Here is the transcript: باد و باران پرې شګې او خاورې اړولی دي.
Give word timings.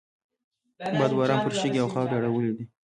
باد 0.97 1.11
و 1.13 1.17
باران 1.19 1.39
پرې 1.43 1.55
شګې 1.61 1.79
او 1.81 1.89
خاورې 1.93 2.13
اړولی 2.17 2.51
دي. 2.57 2.65